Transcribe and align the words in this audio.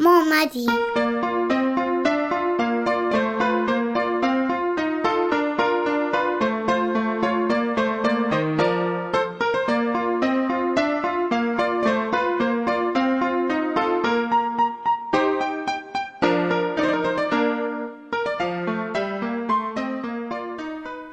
ما 0.00 0.20
اومدیم 0.20 0.70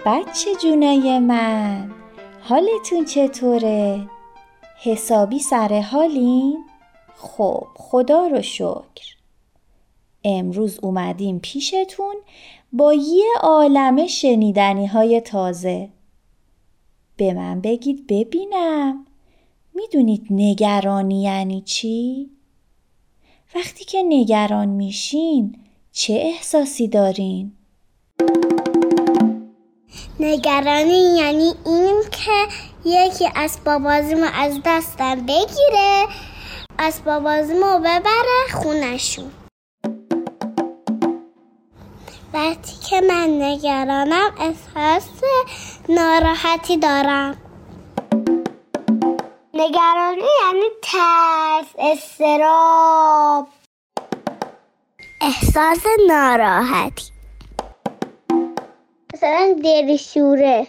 بچه 0.06 0.56
جونای 0.56 1.20
من 1.20 1.92
حالتون 2.42 3.06
چطوره؟ 3.06 4.10
حسابی 4.84 5.40
سر 5.40 5.82
حالین؟ 5.92 6.71
خب 7.22 7.68
خدا 7.76 8.28
رو 8.28 8.42
شکر 8.42 9.16
امروز 10.24 10.80
اومدیم 10.82 11.40
پیشتون 11.40 12.16
با 12.74 12.94
یه 12.94 13.26
عالم 13.42 14.08
شنیدنی 14.08 14.88
های 14.88 15.22
تازه 15.22 15.90
به 17.18 17.34
من 17.34 17.62
بگید 17.62 18.08
ببینم 18.08 19.06
می‌دونید 19.74 20.28
نگرانی 20.30 21.22
یعنی 21.22 21.62
چی؟ 21.62 22.30
وقتی 23.56 23.86
که 23.86 24.04
نگران 24.08 24.70
میشین 24.70 25.56
چه 25.92 26.14
احساسی 26.14 26.88
دارین؟ 26.88 27.52
نگرانی 30.20 31.18
یعنی 31.18 31.54
این 31.66 32.02
که 32.12 32.48
یکی 32.86 33.30
اسباب 33.36 33.84
بازیمو 33.84 34.28
از 34.34 34.60
دستم 34.66 35.16
بگیره 35.16 36.08
اسباب 36.80 37.24
بازیمو 37.24 37.80
ببره 37.80 38.48
خونشون 38.54 39.32
وقتی 42.34 42.76
که 42.90 43.02
من 43.02 43.42
نگرانم 43.42 44.32
احساس 44.40 45.10
ناراحتی 45.90 46.78
دارم. 46.78 47.38
نگرانی 49.54 50.22
یعنی 50.44 50.66
ترس 50.82 51.76
استراب. 51.80 53.48
احساس 55.22 55.86
ناراحتی. 56.08 57.12
مثلا 59.14 59.56
دلشوره. 59.64 60.68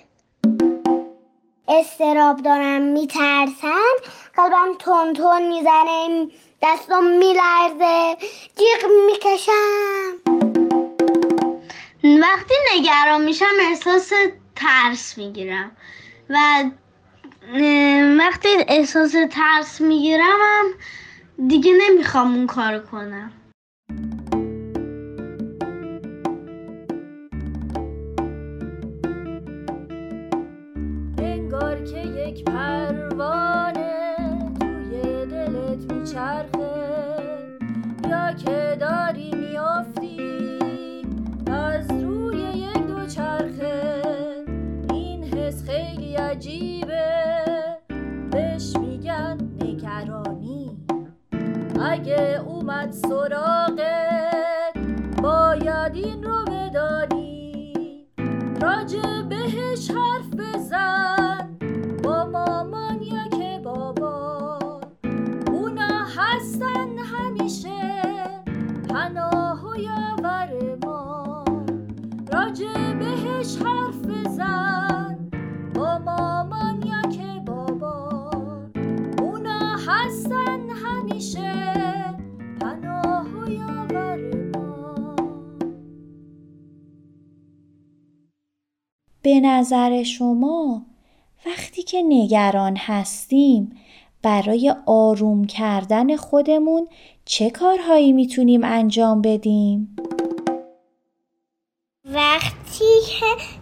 استراب 1.68 2.42
دارم 2.42 2.82
میترسم 2.82 3.92
قلبم 4.36 4.74
تون 4.78 5.12
تون 5.12 5.48
می‌زنه 5.48 6.28
دستم 6.62 7.05
میلرزه 7.05 8.16
جیغ 8.56 8.91
می‌کشم. 9.06 10.12
وقتی 12.20 12.55
نگران 12.74 13.24
میشم 13.24 13.55
احساس 13.60 14.12
ترس 14.56 15.18
می‌گیرم 15.18 15.77
و 16.30 16.64
وقتی 18.18 18.48
احساس 18.68 19.14
ترس 19.30 19.80
می‌گیرم 19.80 20.64
دیگه 21.48 21.72
نمی‌خوام 21.72 22.34
اون 22.34 22.46
کار 22.46 22.78
کنم. 22.78 23.33
یک 32.33 32.44
پروانه 32.44 34.16
توی 34.61 35.27
دلت 35.27 35.92
میچرخه. 35.92 36.72
یا 38.11 38.33
که 38.33 38.77
داری 38.80 39.30
میافتی 39.34 40.58
از 41.52 41.91
روی 41.91 42.39
یک 42.39 42.86
دو 42.86 43.06
چرخه 43.06 44.02
این 44.91 45.24
حس 45.24 45.64
خیلی 45.64 46.14
عجیبه. 46.14 47.05
بهش 48.30 48.77
میگن 48.77 49.39
نگرانی. 49.61 50.77
اگه 51.80 52.40
اومد 52.46 52.90
سراغت 52.92 54.79
باید 55.23 55.95
این 55.95 56.23
رو 56.23 56.45
بدانی. 56.45 58.06
راجع 58.62 59.23
بهش 59.29 59.90
حرف 59.90 60.35
بزن. 60.39 61.31
راجع 72.52 72.92
بهش 72.92 73.57
حرف 73.57 73.96
با 75.74 75.98
مامان 75.98 76.83
یا 76.86 77.11
که 77.11 77.40
بابا. 77.46 78.30
اونا 79.23 79.77
هستن 79.86 80.70
همیشه. 80.70 81.74
پناه 82.61 83.27
و 83.27 83.51
یاور 83.51 84.18
ما. 84.57 85.17
به 89.23 89.41
نظر 89.41 90.02
شما 90.02 90.86
وقتی 91.46 91.83
که 91.83 92.02
نگران 92.08 92.77
هستیم 92.77 93.77
برای 94.23 94.74
آروم 94.86 95.45
کردن 95.45 96.17
خودمون 96.17 96.89
چه 97.24 97.51
کارهایی 97.51 98.12
می‌تونیم 98.12 98.64
انجام 98.64 99.23
بدیم؟ 99.23 99.96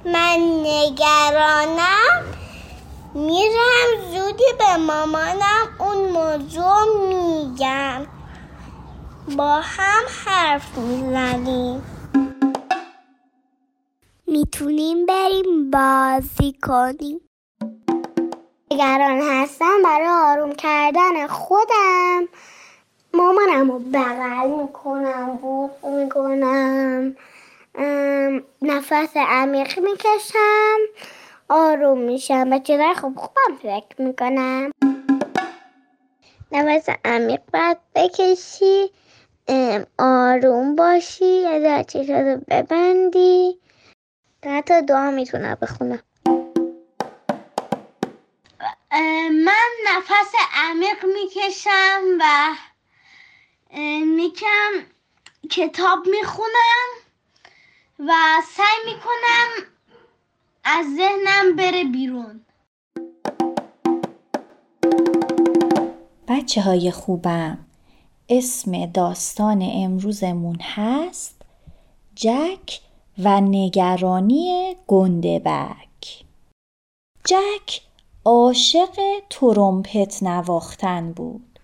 من 0.04 0.62
نگرانم. 0.62 2.24
میرم 3.14 4.10
زودی 4.12 4.44
به 4.58 4.76
مامانم 4.76 5.68
اون 5.78 5.98
موضوع 6.12 7.08
میگم. 7.08 8.06
با 9.36 9.60
هم 9.62 10.02
حرف 10.24 10.78
می‌زنیم. 10.78 11.82
می‌تونیم 14.26 15.06
بریم 15.06 15.70
بازی 15.70 16.52
کنیم. 16.62 17.20
نگران 18.70 19.20
هستم 19.20 19.82
برای 19.84 20.08
آروم 20.08 20.52
کردن 20.52 21.26
خودم. 21.26 22.28
مامانم 23.14 23.70
رو 23.70 23.78
بغل 23.78 24.50
می‌کنم 24.62 25.36
بود 25.36 25.70
می‌کنم. 25.84 27.16
نفس 28.62 29.16
عمیق 29.16 29.78
می‌کشم 29.78 30.78
آروم 31.48 31.98
میشم 31.98 32.58
چیزای 32.58 32.94
خوب 32.94 33.18
خوبم 33.18 33.56
فکر 33.62 34.02
می‌کنم. 34.02 34.70
نفس 36.52 36.88
عمیق 37.04 37.40
باید 37.52 37.78
بکشی 37.94 38.90
آروم 39.98 40.76
باشی 40.76 41.46
از 41.46 41.86
چیزا 41.86 42.20
رو 42.20 42.40
ببندی. 42.50 43.58
حتی 44.46 44.82
دعا 44.82 45.10
می‌تونم 45.10 45.58
بخونم. 45.62 46.02
من 49.44 49.70
نفس 49.86 50.32
عمیق 50.54 51.04
می‌کشم 51.04 52.02
و 52.20 52.24
میکم 54.04 54.72
کتاب 55.50 56.06
می‌خونم. 56.06 57.09
و 58.08 58.12
سعی 58.56 58.94
می‌کنم 58.94 59.48
از 60.64 60.86
ذهنم 60.96 61.56
بره 61.56 61.84
بیرون. 61.84 62.44
بچه 66.28 66.60
های 66.60 66.90
خوبم 66.90 67.58
اسم 68.28 68.86
داستان 68.86 69.68
امروزمون 69.72 70.56
هست 70.60 71.42
جک 72.14 72.80
و 73.18 73.40
نگرانی 73.40 74.76
گندبک 74.86 76.24
جک 77.24 77.80
عاشق 78.24 79.22
ترومپت 79.30 80.22
نواختن 80.22 81.12
بود. 81.12 81.58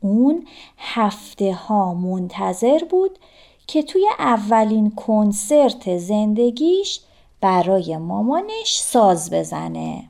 اون 0.00 0.48
هفته 0.78 1.54
ها 1.54 1.94
منتظر 1.94 2.84
بود 2.90 3.18
که 3.66 3.82
توی 3.82 4.08
اولین 4.18 4.90
کنسرت 4.90 5.98
زندگیش 5.98 7.00
برای 7.40 7.96
مامانش 7.96 8.78
ساز 8.78 9.30
بزنه. 9.30 10.08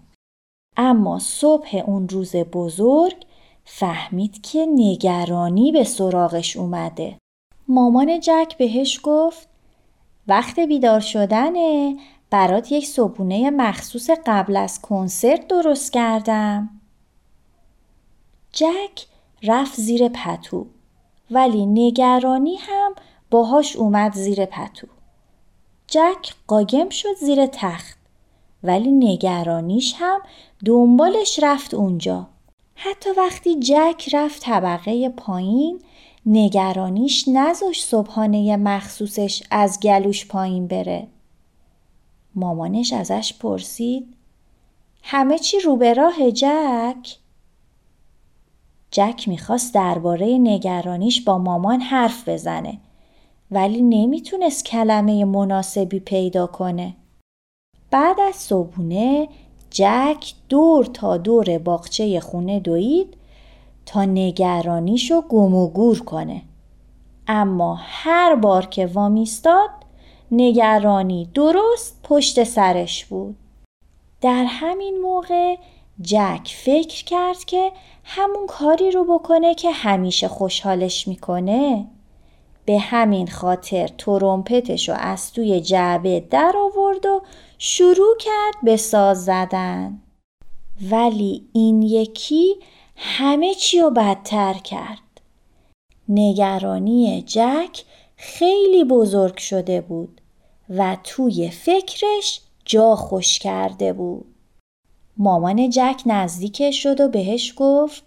اما 0.76 1.18
صبح 1.18 1.82
اون 1.86 2.08
روز 2.08 2.36
بزرگ 2.36 3.26
فهمید 3.64 4.42
که 4.42 4.66
نگرانی 4.74 5.72
به 5.72 5.84
سراغش 5.84 6.56
اومده. 6.56 7.18
مامان 7.68 8.20
جک 8.20 8.56
بهش 8.58 9.00
گفت 9.02 9.48
وقت 10.28 10.58
بیدار 10.58 11.00
شدنه. 11.00 11.96
برات 12.30 12.72
یک 12.72 12.86
صبحونه 12.86 13.50
مخصوص 13.50 14.10
قبل 14.26 14.56
از 14.56 14.82
کنسرت 14.82 15.48
درست 15.48 15.92
کردم. 15.92 16.70
جک 18.52 19.06
رفت 19.42 19.80
زیر 19.80 20.08
پتو 20.08 20.66
ولی 21.30 21.66
نگرانی 21.66 22.56
هم 22.56 22.94
باهاش 23.32 23.76
اومد 23.76 24.12
زیر 24.14 24.44
پتو. 24.46 24.86
جک 25.86 26.34
قایم 26.46 26.88
شد 26.90 27.14
زیر 27.20 27.46
تخت 27.46 27.98
ولی 28.62 28.90
نگرانیش 28.90 29.94
هم 29.98 30.20
دنبالش 30.64 31.40
رفت 31.42 31.74
اونجا. 31.74 32.26
حتی 32.74 33.10
وقتی 33.10 33.58
جک 33.58 34.10
رفت 34.12 34.42
طبقه 34.42 35.08
پایین 35.08 35.82
نگرانیش 36.26 37.28
نذاش 37.28 37.84
صبحانه 37.84 38.56
مخصوصش 38.56 39.42
از 39.50 39.80
گلوش 39.80 40.26
پایین 40.26 40.66
بره. 40.66 41.08
مامانش 42.34 42.92
ازش 42.92 43.34
پرسید 43.40 44.14
همه 45.02 45.38
چی 45.38 45.60
رو 45.60 45.76
به 45.76 45.94
راه 45.94 46.30
جک؟ 46.30 47.16
جک 48.90 49.28
می‌خواست 49.28 49.74
درباره 49.74 50.38
نگرانیش 50.38 51.20
با 51.20 51.38
مامان 51.38 51.80
حرف 51.80 52.28
بزنه 52.28 52.78
ولی 53.52 53.82
نمی‌تونست 53.82 54.64
کلمه 54.64 55.24
مناسبی 55.24 56.00
پیدا 56.00 56.46
کنه. 56.46 56.94
بعد 57.90 58.20
از 58.20 58.36
صبحونه 58.36 59.28
جک 59.70 60.32
دور 60.48 60.84
تا 60.84 61.16
دور 61.16 61.58
باغچه 61.58 62.20
خونه 62.20 62.60
دوید 62.60 63.16
تا 63.86 64.04
نگرانیشو 64.04 65.20
گم 65.20 65.54
و 65.54 65.68
گور 65.68 65.98
کنه. 65.98 66.42
اما 67.28 67.78
هر 67.80 68.34
بار 68.34 68.66
که 68.66 68.86
وامیستاد 68.86 69.70
نگرانی 70.32 71.28
درست 71.34 72.00
پشت 72.02 72.44
سرش 72.44 73.04
بود. 73.04 73.36
در 74.20 74.44
همین 74.44 75.00
موقع 75.02 75.56
جک 76.02 76.54
فکر 76.56 77.04
کرد 77.04 77.44
که 77.44 77.72
همون 78.04 78.46
کاری 78.46 78.90
رو 78.90 79.04
بکنه 79.18 79.54
که 79.54 79.70
همیشه 79.70 80.28
خوشحالش 80.28 81.08
می‌کنه. 81.08 81.86
به 82.64 82.78
همین 82.78 83.26
خاطر 83.26 83.88
ترومپتش 83.98 84.88
رو 84.88 84.94
از 84.98 85.32
توی 85.32 85.60
جعبه 85.60 86.20
در 86.20 86.52
آورد 86.56 87.06
و 87.06 87.22
شروع 87.58 88.16
کرد 88.18 88.54
به 88.62 88.76
ساز 88.76 89.24
زدن. 89.24 90.02
ولی 90.90 91.48
این 91.52 91.82
یکی 91.82 92.56
همه 92.96 93.54
چی 93.54 93.80
رو 93.80 93.90
بدتر 93.90 94.54
کرد. 94.54 94.98
نگرانی 96.08 97.22
جک 97.26 97.84
خیلی 98.16 98.84
بزرگ 98.84 99.38
شده 99.38 99.80
بود 99.80 100.20
و 100.70 100.96
توی 101.04 101.50
فکرش 101.50 102.40
جا 102.64 102.96
خوش 102.96 103.38
کرده 103.38 103.92
بود. 103.92 104.26
مامان 105.16 105.70
جک 105.70 106.02
نزدیکش 106.06 106.82
شد 106.82 107.00
و 107.00 107.08
بهش 107.08 107.54
گفت 107.56 108.02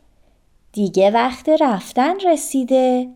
دیگه 0.72 1.12
وقت 1.12 1.50
رفتن 1.50 2.20
رسیده. 2.20 3.10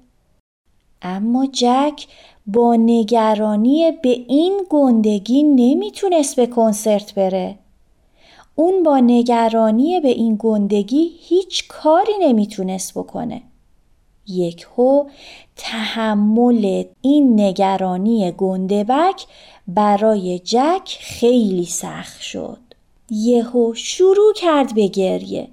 اما 1.01 1.45
جک 1.51 2.07
با 2.47 2.75
نگرانی 2.75 3.91
به 3.91 4.09
این 4.09 4.65
گندگی 4.69 5.43
نمی‌تونست 5.43 6.35
به 6.35 6.47
کنسرت 6.47 7.13
بره. 7.13 7.55
اون 8.55 8.83
با 8.83 8.99
نگرانی 8.99 9.99
به 9.99 10.07
این 10.07 10.35
گندگی 10.39 11.11
هیچ 11.19 11.67
کاری 11.67 12.13
نمی‌تونست 12.21 12.93
بکنه. 12.93 13.41
یک 14.27 14.67
هو 14.77 15.05
تحمل 15.55 16.83
این 17.01 17.39
نگرانی 17.41 18.31
گندبک 18.31 19.25
برای 19.67 20.39
جک 20.39 20.97
خیلی 21.01 21.65
سخت 21.65 22.21
شد. 22.21 22.59
یهو 23.11 23.73
شروع 23.73 24.33
کرد 24.35 24.75
به 24.75 24.87
گریه. 24.87 25.47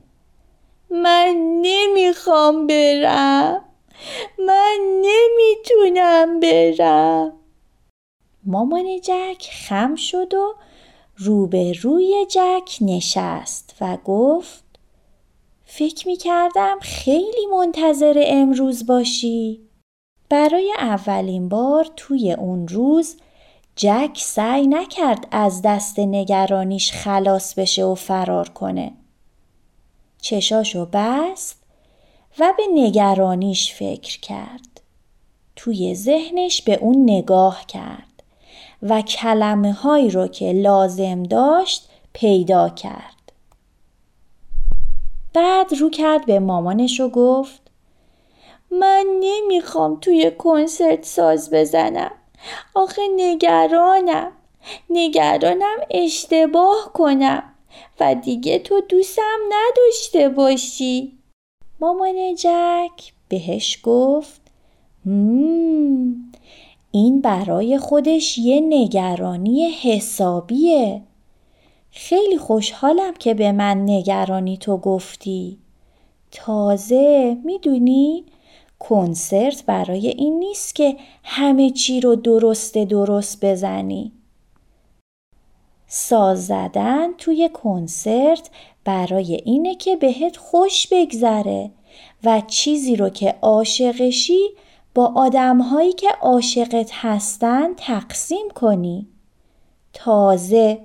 من 0.91 1.35
نمی‌خوام 1.63 2.67
برم. 2.67 3.66
من 4.39 4.79
نمی‌تونم 5.03 6.41
برم. 6.41 7.33
مامان 8.45 9.01
جک 9.01 9.49
خم 9.51 9.95
شد 9.95 10.35
و 10.35 10.55
روبروی 11.17 12.27
جک 12.31 12.77
نشست 12.81 13.77
و 13.81 13.99
گفت 14.05 14.65
فکر 15.65 16.09
می 16.09 16.17
کردم 16.17 16.79
خیلی 16.83 17.47
منتظر 17.53 18.23
امروز 18.27 18.87
باشی. 18.87 19.61
برای 20.29 20.73
اولین 20.79 21.49
بار 21.49 21.87
توی 21.97 22.33
اون 22.33 22.69
روز 22.69 23.17
جک 23.77 24.19
سعی 24.23 24.67
نکرد 24.67 25.29
از 25.31 25.63
دست 25.63 25.99
نگرانیش 25.99 26.93
خلاص 26.93 27.55
بشه 27.55 27.85
و 27.85 27.95
فرار 27.95 28.49
کنه. 28.49 28.93
چشاشو 30.21 30.87
بست 30.93 31.66
و 32.39 32.55
به 32.57 32.63
نگرانیش 32.73 33.75
فکر 33.75 34.21
کرد. 34.21 34.81
توی 35.57 35.95
ذهنش 35.95 36.63
به 36.63 36.75
اون 36.75 37.11
نگاه 37.11 37.67
کرد 37.67 38.23
و 38.83 39.03
کلمه 39.03 39.73
هایی 39.73 40.11
رو 40.11 40.29
که 40.29 40.53
لازم 40.53 41.23
داشت 41.23 41.89
پیدا 42.13 42.69
کرد. 42.69 43.33
بعد 45.35 45.75
رو 45.75 45.91
کرد 45.91 46.27
به 46.27 46.41
مامانش 46.41 47.01
و 47.01 47.09
گفت 47.09 47.61
من 48.71 49.07
نمی‌خوام 49.21 50.01
توی 50.01 50.31
کنسرت 50.39 51.05
ساز 51.05 51.51
بزنم. 51.51 52.13
آخه 52.75 53.03
نگرانم. 53.17 54.33
نگرانم 54.91 55.77
اشتباه 55.91 56.91
کنم 56.95 57.43
و 58.01 58.15
دیگه 58.15 58.59
تو 58.59 58.81
دوستم 58.81 59.39
نداشته 59.49 60.29
باشی. 60.29 61.19
مامان 61.81 62.35
جک 62.35 63.13
بهش 63.29 63.79
گفت 63.83 64.41
مم 65.05 66.15
این 66.91 67.21
برای 67.21 67.79
خودش 67.79 68.39
یه 68.39 68.61
نگرانی 68.61 69.65
حسابیه. 69.65 71.03
خیلی 71.91 72.39
خوشحالم 72.39 73.15
که 73.15 73.35
به 73.35 73.53
من 73.53 73.85
نگرانی 73.91 74.57
تو 74.57 74.77
گفتی. 74.77 75.59
تازه 76.31 77.37
می‌دونی 77.45 78.25
کنسرت 78.79 79.65
برای 79.67 80.09
این 80.09 80.39
نیست 80.39 80.75
که 80.75 80.97
همه 81.25 81.71
چی 81.71 82.01
رو 82.01 82.17
درست 82.17 82.79
درست 82.79 83.45
بزنی. 83.45 84.13
ساز 85.89 86.47
زدن 86.47 87.13
توی 87.13 87.51
کنسرت 87.55 88.51
برای 88.85 89.35
اینه 89.45 89.75
که 89.75 89.97
بهت 89.97 90.37
خوش 90.37 90.87
بگذره 90.91 91.71
و 92.25 92.43
چیزی 92.47 92.97
رو 92.97 93.09
که 93.09 93.35
عاشقشی 93.43 94.49
با 94.95 95.13
آدمهایی 95.17 95.93
که 95.93 96.09
عاشقت 96.21 96.91
هستن 96.93 97.75
تقسیم 97.75 98.49
کنی. 98.55 99.07
تازه 99.93 100.79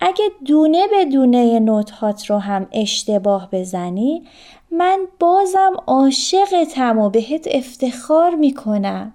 اگه 0.00 0.24
دونه 0.46 0.88
به 0.88 1.04
دونه 1.04 1.60
نوتهات 1.60 2.30
رو 2.30 2.38
هم 2.38 2.68
اشتباه 2.72 3.48
بزنی 3.52 4.22
من 4.70 5.06
بازم 5.20 5.72
عاشقتم 5.86 6.98
و 6.98 7.10
بهت 7.10 7.48
افتخار 7.50 8.34
می‌کنم. 8.34 9.14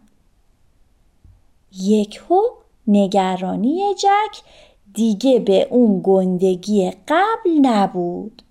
یک 1.80 2.22
هو 2.30 2.42
نگرانی 2.88 3.96
جک 3.96 4.42
دیگه 4.98 5.40
به 5.40 5.68
اون 5.72 6.02
گندگی 6.04 6.92
قبل 7.08 7.52
نبود. 7.62 8.42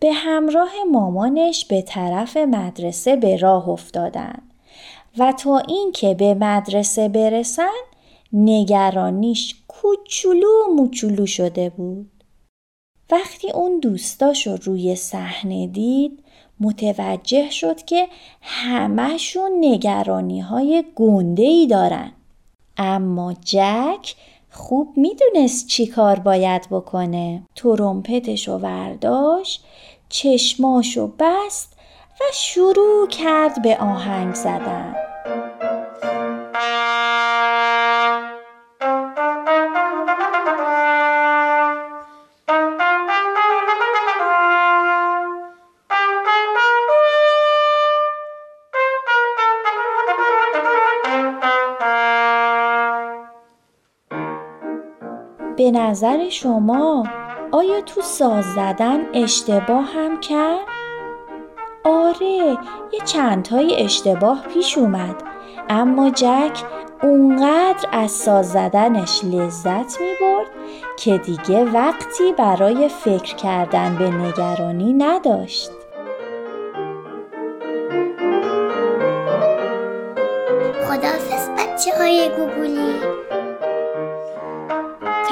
به 0.00 0.12
همراه 0.12 0.70
مامانش 0.92 1.64
به 1.64 1.82
طرف 1.82 2.36
مدرسه 2.36 3.16
به 3.16 3.36
راه 3.36 3.68
افتادن 3.68 4.42
و 5.18 5.32
تا 5.32 5.58
اینکه 5.58 6.14
به 6.14 6.34
مدرسه 6.34 7.08
برسن 7.08 7.76
نگرانیش 8.32 9.54
کوچولو 9.68 10.48
و 10.48 10.74
موچولو 10.74 11.26
شده 11.26 11.70
بود. 11.70 12.10
وقتی 13.10 13.50
اون 13.50 13.80
دوستاشو 13.80 14.56
روی 14.56 14.96
صحنه 14.96 15.66
دید 15.66 16.24
متوجه 16.60 17.50
شد 17.50 17.76
که 17.82 18.08
همهشون 18.42 19.50
نگرانی 19.60 20.40
های 20.40 20.84
گنده 20.94 21.42
ای 21.42 21.66
دارن. 21.66 22.12
اما 22.76 23.34
جک 23.44 24.14
خوب 24.56 24.92
می‌دونست 24.96 25.66
چی 25.66 25.86
کار 25.86 26.18
باید 26.18 26.68
بکنه. 26.70 27.42
ترومپتشو 27.54 28.52
ورداشت، 28.52 29.64
چشماشو 30.08 31.12
بست 31.18 31.72
و 32.20 32.24
شروع 32.34 33.08
کرد 33.08 33.62
به 33.62 33.76
آهنگ 33.80 34.34
زدن. 34.34 34.94
به 55.66 55.72
نظر 55.72 56.28
شما 56.28 57.04
آیا 57.52 57.80
تو 57.80 58.00
ساز 58.00 58.44
زدن 58.44 59.00
اشتباه 59.14 59.84
هم 59.84 60.20
کرد؟ 60.20 60.66
آره 61.84 62.58
یه 62.92 63.00
چندتای 63.04 63.84
اشتباه 63.84 64.42
پیش 64.54 64.78
اومد 64.78 65.22
اما 65.68 66.10
جک 66.10 66.64
اونقدر 67.02 67.88
از 67.92 68.10
ساز 68.10 68.52
زدنش 68.52 69.24
لذت 69.24 70.00
می 70.00 70.12
برد 70.20 70.46
که 70.96 71.18
دیگه 71.18 71.64
وقتی 71.64 72.32
برای 72.38 72.88
فکر 72.88 73.34
کردن 73.34 73.96
به 73.98 74.10
نگرانی 74.10 74.92
نداشت. 74.92 75.70
خدافز 80.88 81.48
بچه 81.50 81.90
های 81.98 82.30
گوگولی 82.36 82.65